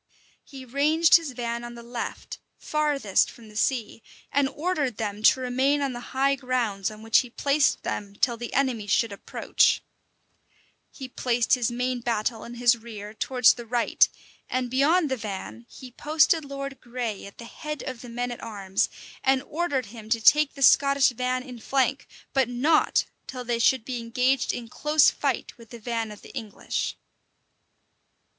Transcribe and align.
He 0.43 0.65
ranged 0.65 1.17
his 1.17 1.33
van 1.33 1.63
on 1.63 1.75
the 1.75 1.83
left, 1.83 2.39
farthest 2.57 3.29
from 3.29 3.49
the 3.49 3.55
sea; 3.55 4.01
and 4.31 4.49
ordered 4.49 4.97
them 4.97 5.21
to 5.21 5.39
remain 5.41 5.79
on 5.83 5.93
the 5.93 5.99
high 6.17 6.33
grounds 6.33 6.89
on 6.89 7.03
which 7.03 7.19
he 7.19 7.29
placed 7.29 7.83
them, 7.83 8.15
till 8.15 8.35
the 8.35 8.51
enemy 8.55 8.87
should 8.87 9.11
approach: 9.11 9.83
he 10.89 11.07
placed 11.07 11.53
his 11.53 11.69
main 11.69 11.99
battle 11.99 12.43
and 12.43 12.57
his 12.57 12.75
rear 12.79 13.13
towards 13.13 13.53
the 13.53 13.65
right; 13.67 14.09
and 14.49 14.71
beyond 14.71 15.11
the 15.11 15.17
van 15.17 15.67
he 15.69 15.91
posted 15.91 16.43
Lord 16.45 16.81
Grey 16.81 17.27
at 17.27 17.37
the 17.37 17.45
head 17.45 17.83
of 17.83 18.01
the 18.01 18.09
men 18.09 18.31
at 18.31 18.41
arms, 18.41 18.89
and 19.23 19.43
ordered 19.43 19.85
him 19.85 20.09
to 20.09 20.19
take 20.19 20.55
the 20.55 20.63
Scottish 20.63 21.09
van 21.09 21.43
in 21.43 21.59
flank, 21.59 22.07
but 22.33 22.49
not 22.49 23.05
till 23.27 23.43
they 23.45 23.59
should 23.59 23.85
be 23.85 23.99
engaged 23.99 24.51
in 24.51 24.67
close 24.67 25.11
fight 25.11 25.55
with 25.59 25.69
the 25.69 25.77
van 25.77 26.09
of 26.09 26.23
the 26.23 26.33
English. 26.33 26.97